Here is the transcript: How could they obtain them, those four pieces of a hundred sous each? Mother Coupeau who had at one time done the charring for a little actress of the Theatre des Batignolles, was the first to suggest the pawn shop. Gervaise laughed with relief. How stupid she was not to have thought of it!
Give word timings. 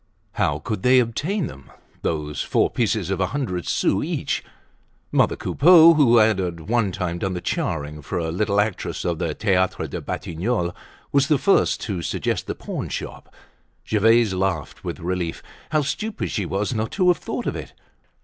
How 0.31 0.57
could 0.57 0.81
they 0.81 0.97
obtain 0.97 1.45
them, 1.45 1.69
those 2.01 2.41
four 2.41 2.71
pieces 2.71 3.11
of 3.11 3.19
a 3.21 3.27
hundred 3.27 3.67
sous 3.67 4.03
each? 4.03 4.43
Mother 5.11 5.35
Coupeau 5.35 5.93
who 5.93 6.17
had 6.17 6.39
at 6.39 6.61
one 6.61 6.91
time 6.91 7.19
done 7.19 7.35
the 7.35 7.39
charring 7.39 8.01
for 8.01 8.17
a 8.17 8.31
little 8.31 8.59
actress 8.59 9.05
of 9.05 9.19
the 9.19 9.35
Theatre 9.35 9.85
des 9.85 10.01
Batignolles, 10.01 10.73
was 11.11 11.27
the 11.27 11.37
first 11.37 11.81
to 11.81 12.01
suggest 12.01 12.47
the 12.47 12.55
pawn 12.55 12.89
shop. 12.89 13.31
Gervaise 13.87 14.33
laughed 14.33 14.83
with 14.83 14.99
relief. 14.99 15.43
How 15.69 15.83
stupid 15.83 16.31
she 16.31 16.47
was 16.47 16.73
not 16.73 16.89
to 16.93 17.09
have 17.09 17.17
thought 17.17 17.45
of 17.45 17.55
it! 17.55 17.73